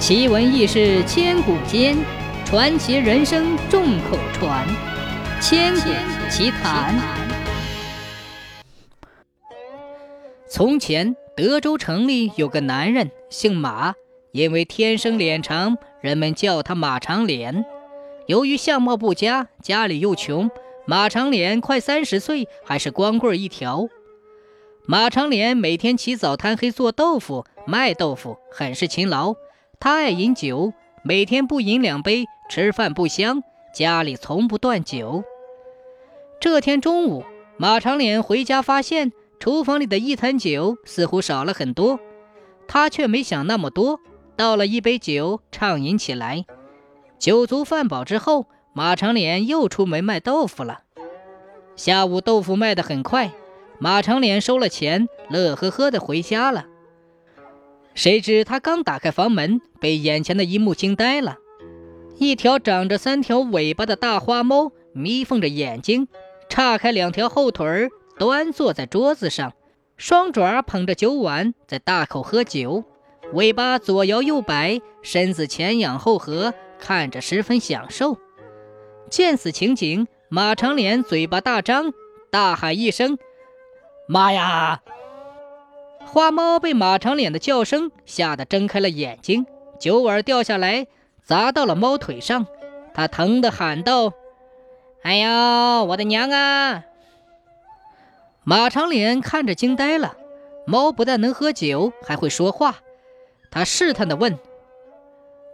[0.00, 1.94] 奇闻异事千古间，
[2.46, 4.66] 传奇人生众口传。
[5.42, 5.90] 千古
[6.30, 6.98] 奇谈。
[10.48, 13.92] 从前，德州城里有个男人，姓马，
[14.32, 17.66] 因为天生脸长，人们叫他马长脸。
[18.26, 20.50] 由于相貌不佳，家里又穷，
[20.86, 23.86] 马长脸快三十岁还是光棍一条。
[24.86, 29.34] 马长脸每天起早贪黑做豆腐、卖豆腐，很是勤劳。
[29.82, 33.42] 他爱饮酒，每天不饮两杯，吃饭不香。
[33.74, 35.24] 家里从不断酒。
[36.38, 37.24] 这天中午，
[37.56, 41.98] 马长脸回家发现厨房里的一坛酒似乎少了很多，
[42.68, 44.00] 他却没想那么多，
[44.36, 46.44] 倒了一杯酒畅饮起来。
[47.18, 48.44] 酒足饭饱之后，
[48.74, 50.82] 马长脸又出门卖豆腐了。
[51.74, 53.32] 下午豆腐卖得很快，
[53.78, 56.66] 马长脸收了钱，乐呵呵地回家了。
[57.94, 61.36] 谁知他刚打开房门，被眼前的一幕惊呆了。
[62.18, 66.06] 一条长着三条尾巴的大花猫眯缝着眼睛，
[66.48, 69.52] 叉开两条后腿儿，端坐在桌子上，
[69.96, 72.84] 双爪捧着酒碗，在大口喝酒，
[73.32, 78.18] 尾巴左摇右摆，身子前仰后合，看着十分享受。
[79.08, 81.92] 见此情景，马长脸嘴巴大张，
[82.30, 83.18] 大喊一声
[84.06, 84.82] ：“妈呀！”
[86.12, 89.46] 花猫被马长脸的叫声吓得睁开了眼睛，
[89.78, 90.88] 酒碗掉下来
[91.22, 92.48] 砸到了猫腿上，
[92.92, 94.12] 它疼得喊道
[95.04, 96.82] ：“哎呦，我的娘啊！”
[98.42, 100.16] 马长脸看着惊呆了，
[100.66, 102.78] 猫不但能喝酒，还会说话。
[103.52, 104.36] 他试探地问：“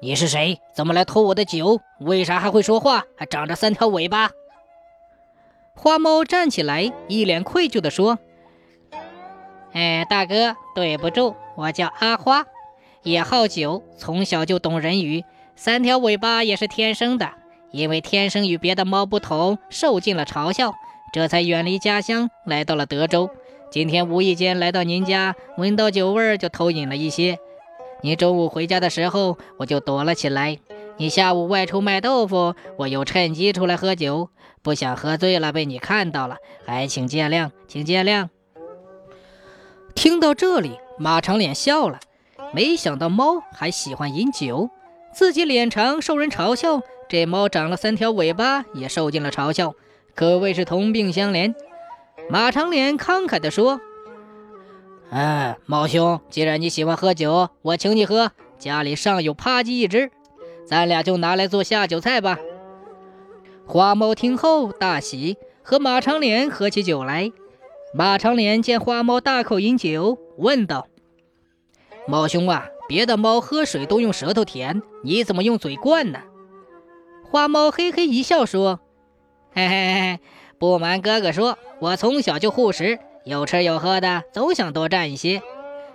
[0.00, 0.58] 你是谁？
[0.74, 1.82] 怎么来偷我的酒？
[2.00, 3.04] 为啥还会说话？
[3.14, 4.30] 还长着三条尾巴？”
[5.76, 8.18] 花猫站起来，一脸愧疚地说。
[9.76, 12.46] 哎，大哥，对不住，我叫阿花，
[13.02, 15.22] 也好酒，从小就懂人语，
[15.54, 17.30] 三条尾巴也是天生的。
[17.72, 20.72] 因为天生与别的猫不同，受尽了嘲笑，
[21.12, 23.28] 这才远离家乡，来到了德州。
[23.70, 27.38] 今天无意间来到您家，闻到酒味儿就偷饮了一些。
[28.00, 30.56] 你中午回家的时候，我就躲了起来。
[30.96, 34.30] 你下午外出卖豆腐，我又趁机出来喝酒，
[34.62, 38.35] 不想喝醉了被你看到了，还请见谅，请见谅。
[39.96, 41.98] 听到这里，马长脸笑了。
[42.52, 44.70] 没想到猫还喜欢饮酒，
[45.12, 49.74] 自己脸长受人嘲笑，这猫长了三条尾巴也受尽了嘲笑，
[50.14, 51.54] 可谓是同病相怜。
[52.28, 53.80] 马长脸慷慨地说
[55.10, 58.30] ：“哎，猫兄，既然你喜欢喝酒，我请你喝。
[58.58, 60.10] 家里尚有扒鸡一只，
[60.66, 62.38] 咱俩就拿来做下酒菜吧。”
[63.66, 67.32] 花猫听后大喜，和马长脸喝起酒来。
[67.94, 70.88] 马长脸见花猫大口饮酒，问道
[72.06, 76.20] ：“猫兄啊，别的猫喝水都用舌头舔，你怎么用嘴灌呢？”
[77.24, 78.80] 花猫嘿嘿一笑说
[79.54, 80.20] ：“嘿嘿嘿，
[80.58, 85.40] 不瞒哥哥说，我从小就护食，有吃有喝的，总想多占一些，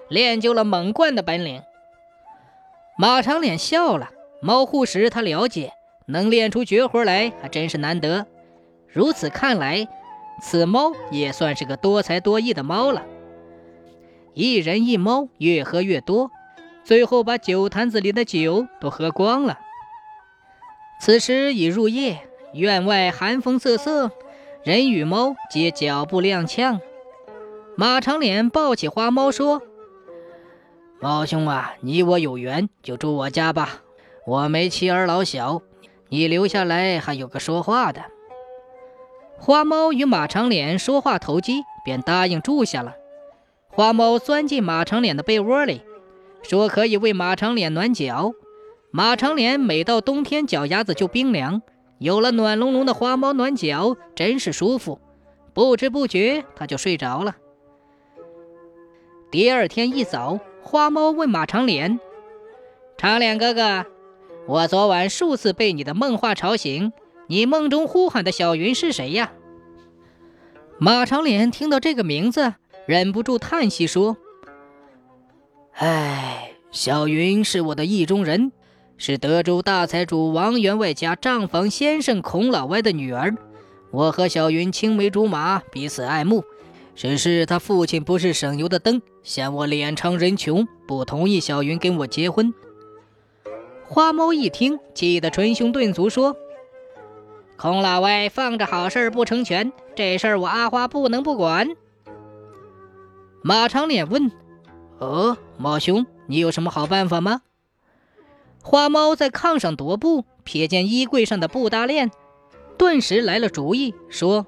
[0.09, 1.61] 练就了猛灌的本领。”
[2.97, 4.09] 马长脸笑了，
[4.41, 5.73] 猫护食他了解，
[6.07, 8.25] 能练出绝活来还真是难得。
[8.87, 9.87] 如此看来。
[10.41, 13.03] 此猫也算是个多才多艺的猫了。
[14.33, 16.31] 一人一猫，越喝越多，
[16.83, 19.59] 最后把酒坛子里的酒都喝光了。
[20.99, 24.11] 此时已入夜，院外寒风瑟瑟，
[24.63, 26.79] 人与猫皆脚步踉跄。
[27.75, 29.61] 马长脸抱起花猫说
[30.99, 33.81] ：“猫兄啊，你我有缘，就住我家吧。
[34.25, 35.61] 我没妻儿老小，
[36.09, 38.03] 你留下来还有个说话的。”
[39.43, 42.93] 花猫与马长脸说话投机，便答应住下了。
[43.69, 45.81] 花猫钻进马长脸的被窝里，
[46.43, 48.33] 说可以为马长脸暖脚。
[48.91, 51.63] 马长脸每到冬天脚丫子就冰凉，
[51.97, 55.01] 有了暖隆隆的花猫暖脚，真是舒服。
[55.55, 57.35] 不知不觉他就睡着了。
[59.31, 61.99] 第二天一早，花猫问马长脸
[62.95, 63.87] ：“长脸哥哥，
[64.47, 66.93] 我昨晚数次被你的梦话吵醒。”
[67.31, 69.31] 你梦中呼喊的小云是谁呀？
[70.77, 72.55] 马长脸听到这个名字，
[72.85, 74.17] 忍不住叹息说
[75.71, 78.51] ：“唉，小云是我的意中人，
[78.97, 83.33] 是德州大财主王员外家账房先生孔老歪的女儿。
[83.91, 86.43] 我和小云青梅竹马，彼此爱慕。
[86.95, 92.53] 只是他父亲不是省油的灯，嫌我脸长人穷，不同意小云跟我结婚。”
[93.87, 96.35] 花猫一听，气得捶胸顿足，说。
[97.61, 101.69] 孔老歪放着好事不成全，这事儿我阿花不能不管。
[103.43, 104.31] 马长脸问
[104.97, 107.43] ：“呃，猫兄，你有什么好办法吗？”
[108.63, 112.09] 花猫在炕上踱步，瞥见衣柜上的布搭链，
[112.79, 114.47] 顿时来了主意，说：“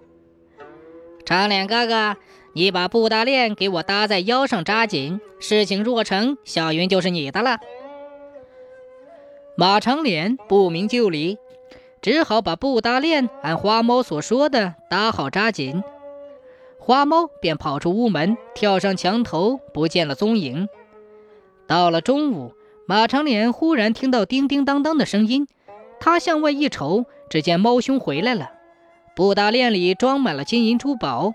[1.24, 2.18] 长脸哥哥，
[2.54, 7.60] 你把布搭链给我搭在腰上扎紧，事情若成，小云就是你的了。”
[9.56, 11.38] 马长脸不明就里，
[12.04, 15.84] 只好把布大链按花猫所说的搭好扎紧。
[16.78, 20.68] 花猫便跑出屋门，跳上墙头，不见了踪影。
[21.66, 22.54] 到了中午。
[22.86, 25.48] 马长脸忽然听到叮叮当当的声音，
[26.02, 28.52] 他向外一瞅，只见猫兄回来了，
[29.16, 31.34] 布大链里装满了金银珠宝。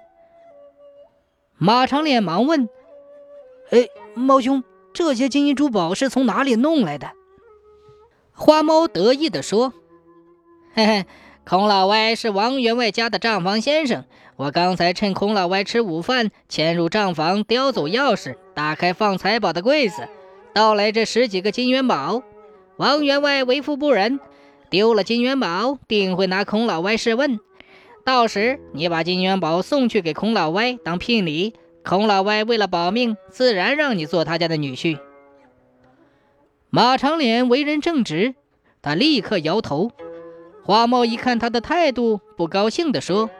[1.56, 2.68] 马长脸忙问
[3.72, 4.62] ：“哎，猫兄，
[4.92, 7.12] 这些金银珠宝是从哪里弄来的？”
[8.36, 9.72] 花猫得意地说
[10.74, 11.06] ：“嘿嘿，
[11.44, 14.04] 孔老歪是王员外家的账房先生，
[14.36, 20.08] 我刚才趁孔老歪吃午饭，潜入账房，叼走钥匙，打开放财宝的柜子。”
[20.54, 22.22] 盗来这十几个金元宝，
[22.76, 24.18] 王员外为富不仁，
[24.70, 27.38] 丢了金元宝，定会拿孔老歪试问。
[28.04, 31.54] 到时你把金元宝送去给孔老歪当聘礼，
[31.84, 34.98] 孔老歪为了保命，自然让你做他家的女婿。
[36.70, 38.34] 马长脸为人正直，
[38.82, 39.92] 他立刻摇头。
[40.68, 43.30] 花猫一看他的态度，不高兴地说：“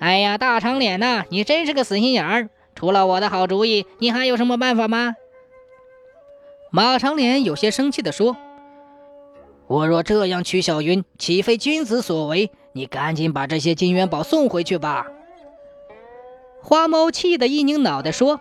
[0.00, 2.48] 哎呀，大长脸呐，你真是个死心眼儿！
[2.74, 5.16] 除了我的好主意，你还有什么办法吗？”
[6.72, 8.38] 马长脸有些生气地说
[9.68, 12.50] ：“我若这样娶小云，岂非君子所为？
[12.72, 15.06] 你赶紧把这些金元宝送回去吧。”
[16.64, 18.40] 花猫气得一拧脑袋说：“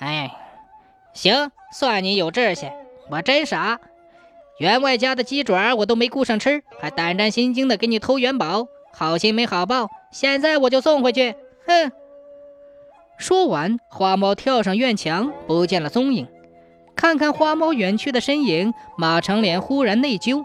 [0.00, 0.34] 哎，
[1.12, 2.70] 行，算你有志气。
[3.10, 3.78] 我真傻，
[4.60, 9.88] 员外家的鸡爪我都没顾上吃，还胆战心惊的给你偷元宝，好心没好报。
[10.12, 11.34] 现在我就送回去。”
[11.66, 11.90] 哼！
[13.16, 16.28] 说完，花猫跳上院墙，不见了踪影。
[16.94, 20.44] 看看花猫远去的身影，马长脸忽然内疚。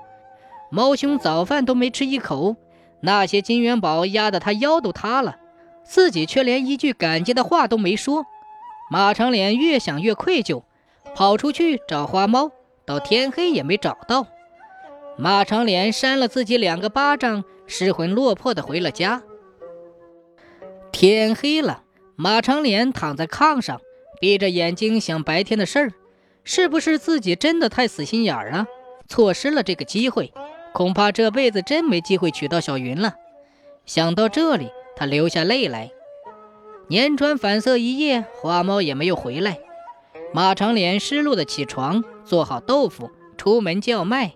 [0.71, 2.56] 猫兄早饭都没吃一口，
[3.01, 5.35] 那些金元宝压得他腰都塌了，
[5.83, 8.25] 自己却连一句感激的话都没说。
[8.89, 10.63] 马长脸越想越愧疚，
[11.13, 12.51] 跑出去找花猫，
[12.85, 14.27] 到天黑也没找到。
[15.17, 19.23] 马长脸扇了自己两个巴掌，失魂落魄地回了家。
[20.91, 21.83] 天黑了，
[22.15, 23.81] 马长脸躺在炕上，
[24.19, 25.93] 闭着眼睛想白天的事儿。
[26.43, 28.67] 是不是自己真的太死心眼儿了，
[29.07, 30.31] 错失了这个机会？
[30.73, 33.15] 恐怕这辈子真没机会娶到小云了。
[33.85, 35.91] 想到这里，他流下泪来。
[36.87, 39.57] 辗转反侧一夜，花猫也没有回来。
[40.33, 44.33] 马长脸失落的起床，做好豆腐，出门叫卖。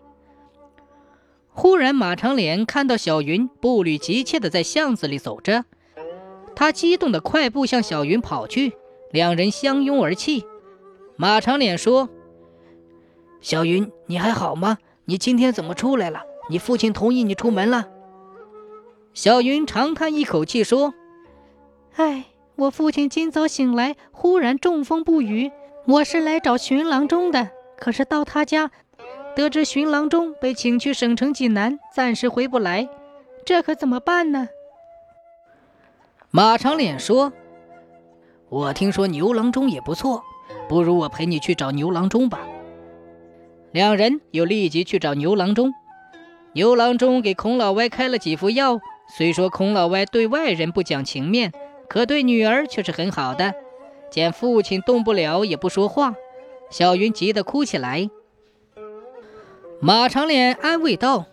[1.51, 5.65] 忽然，马长脸看到小云步履急切地在巷子里走着，
[6.55, 8.73] 他激动地快步向小云跑去，
[9.11, 10.45] 两人相拥而泣。
[11.17, 12.07] 马长脸说
[13.41, 14.77] ：“小云，你还好吗？
[15.05, 16.21] 你今天怎么出来了？
[16.49, 17.87] 你父亲同意你出门了？”
[19.13, 20.93] 小云长叹一口气说
[21.97, 22.25] ：“哎，
[22.55, 25.51] 我父亲今早醒来，忽然中风不语。
[25.87, 28.71] 我是来找寻郎中的，可是到他家，
[29.35, 32.87] 得知寻郎中被请去省城济南，暂时回不来，
[33.45, 34.49] 这可怎么办呢？”
[36.31, 37.33] 马长脸说
[38.49, 40.23] ：“我听说牛郎中也不错。”
[40.67, 42.41] 不如我陪你去找牛郎中吧。
[43.71, 45.73] 两人又立即去找牛郎中。
[46.53, 48.79] 牛郎中给孔老歪开了几副药。
[49.17, 51.51] 虽说孔老歪对外人不讲情面，
[51.87, 53.55] 可对女儿却是很好的。
[54.11, 56.13] 见父亲动不了，也不说话，
[56.69, 58.09] 小云急得哭起来。
[59.81, 61.25] 马长脸安慰道：“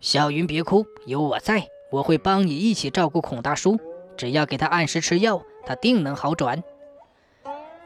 [0.00, 3.78] 小云别哭，有我在，我会帮你一起照顾孔大叔。
[4.16, 6.62] 只要给他按时吃药，他定能好转。”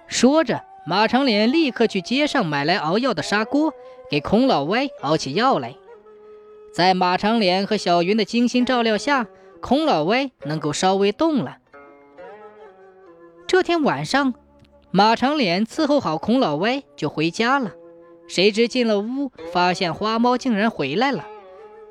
[0.07, 3.73] 说着，马长脸立刻去街上买来熬药的砂锅，
[4.11, 5.77] 给孔老歪熬起药来。
[6.73, 9.29] 在马长脸和小云的精心照料下，
[9.61, 11.59] 孔老歪能够稍微动了。
[13.47, 14.35] 这天晚上，
[14.93, 17.73] 马长脸伺候好孔老歪就回家了。
[18.27, 21.27] 谁知进了屋，发现花猫竟然回来了，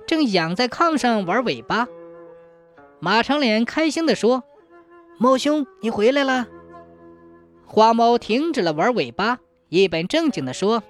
[0.06, 1.88] 正仰在炕上玩尾巴。
[3.00, 4.44] 马长脸开心地说
[5.18, 6.48] ：“猫兄，你回来了。”
[7.66, 9.40] 花猫停止了玩尾巴，
[9.70, 10.84] 一本正经地说：“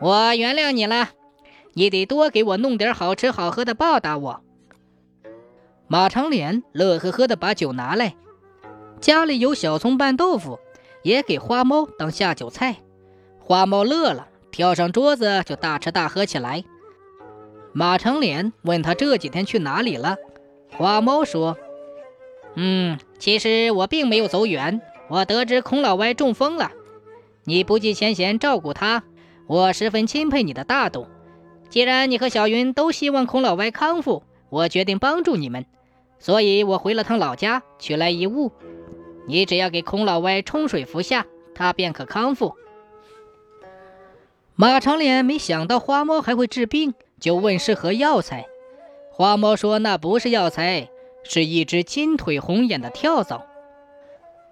[0.00, 1.10] 我原谅你了，
[1.74, 4.40] 你得多给我弄点好吃好喝的报答我。”
[5.86, 8.14] 马长脸乐呵呵地把酒拿来，
[9.00, 10.58] 家里有小葱拌豆腐，
[11.02, 12.76] 也给花猫当下酒菜。
[13.38, 16.64] 花猫乐了，跳上桌子就大吃大喝起来。
[17.72, 20.16] 马长脸问他这几天去哪里了，
[20.76, 21.56] 花猫说
[22.54, 24.80] ：“嗯，其实我并没有走远。”
[25.10, 26.70] 我得知孔老歪中风了，
[27.42, 29.02] 你不计前嫌照顾他，
[29.48, 31.08] 我十分钦佩你的大度。
[31.68, 35.66] 既然你和小云都希望孔老歪康复，我决定帮助你们，
[36.20, 38.52] 所以我回了趟老家，取来一物。
[39.30, 42.56] 你只要给孔老歪冲水服下，他便可康复。”
[44.56, 48.46] 马长脸没想到花猫还会治病，就问是何药材。
[49.10, 50.90] 花猫说：“那不是药材，
[51.24, 53.46] 是一只金腿红眼的跳蚤。”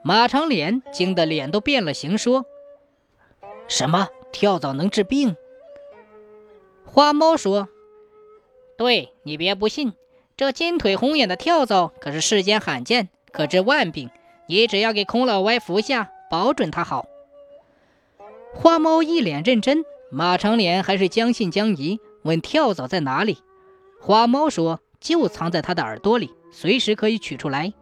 [0.03, 2.47] 马长脸惊得脸都变了形，说
[3.69, 5.37] ：“什么跳蚤能治病？”
[6.87, 7.69] 花猫说
[8.79, 9.93] ：“对你别不信，
[10.37, 14.09] 这金腿红眼的跳蚤可是世间罕见，可治万病。
[14.49, 17.07] 你只要给孔老歪服下，保准他好。”
[18.55, 19.85] 花猫一脸认真。
[20.11, 23.43] 马长脸还是将信将疑，问跳蚤在哪里。
[24.01, 27.75] 花猫说：“就藏在他的耳朵里，随时可以取出来。”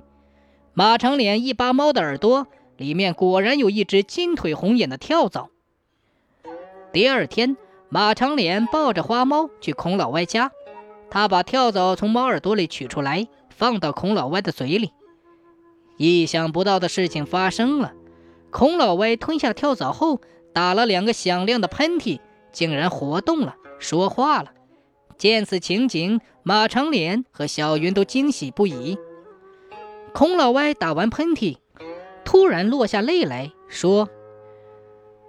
[0.75, 5.51] 马长脸一扒猫的耳朵，里面果然有一只金腿红眼的跳蚤。
[6.93, 7.57] 第二天，
[7.89, 10.51] 马长脸抱着花猫去孔老歪家，
[11.09, 14.91] 他把跳蚤从猫耳朵里取出来，放到孔老歪的嘴里。
[15.97, 17.93] 意想不到的事情发生了，
[18.51, 20.21] 孔老歪吞下跳蚤后。
[20.53, 22.19] 打了两个响亮的喷嚏，
[22.51, 24.53] 竟然活动了，说话了。
[25.19, 28.97] 见此情景，马长脸和小云都惊喜不已。
[30.15, 31.59] 孔老歪打完喷嚏，
[32.25, 34.09] 突然落下泪来说：“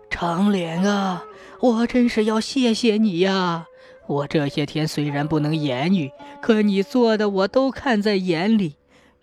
[0.10, 1.26] 长脸啊，
[1.60, 3.66] 我真是要谢谢你呀！
[4.08, 6.10] 我这些天虽然不能言语，
[6.42, 8.78] 可你做的我都看在眼里。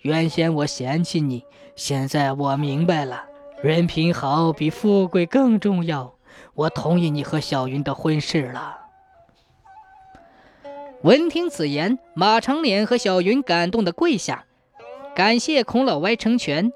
[0.05, 3.25] 原先我嫌弃你，现在我明白了。”
[3.63, 6.17] 人品好比富贵更重要。
[6.53, 8.81] 我同意你和小云的婚事了。
[11.01, 14.45] 闻听此言，马长脸和小云感动的跪下，
[15.15, 16.71] 感谢孔老歪成全。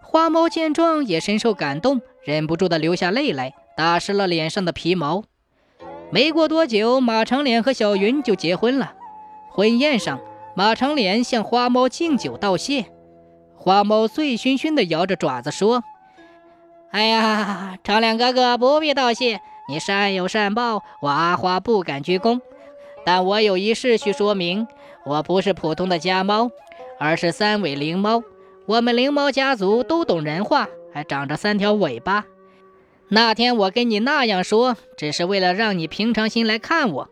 [0.00, 5.24] 花猫见状也深受感动，忍不住的流下泪来，打湿了脸上的皮毛。
[6.12, 8.94] 没过多久，马长脸和小云就结婚了。
[9.50, 10.20] 婚宴上，
[10.54, 12.86] 马长脸向花猫敬酒道谢，
[13.56, 15.82] 花猫醉醺醺的摇着爪子说。
[16.90, 22.40] 哎呀，长脸哥哥不必道谢，你善有善报，我阿花不敢鞠躬。
[23.04, 24.68] 但我有一事需说明，
[25.04, 26.50] 我不是普通的家猫，
[27.00, 28.22] 而是三尾灵猫。
[28.66, 32.24] 我们灵猫家族都懂人话，还长着三条尾巴。
[33.08, 37.10] 那天我跟你那样说，只是为了让你平常心来看我。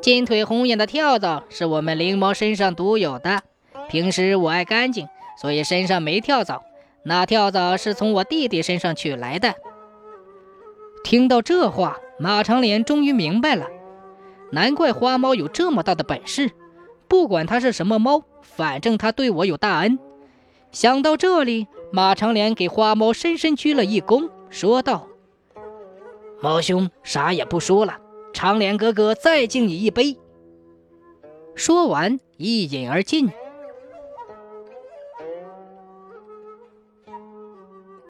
[0.00, 3.42] 金腿红眼的跳蚤是我们灵猫身上独有的，
[3.90, 5.06] 平时我爱干净，
[5.38, 6.62] 所以身上没跳蚤。
[7.02, 9.54] 那跳蚤是从我弟弟身上取来的。
[11.04, 13.66] 听到这话，马长脸终于明白了，
[14.52, 16.50] 难怪花猫有这么大的本事。
[17.06, 19.98] 不管它是什么猫，反正它对我有大恩。
[20.72, 25.08] 想到这里，马长脸给花猫深深鞠了一躬，说道
[26.40, 27.98] ：“猫兄，啥也不说了，
[28.32, 30.16] 长脸哥哥再敬你一杯。”
[31.54, 33.28] 说完，一饮而尽。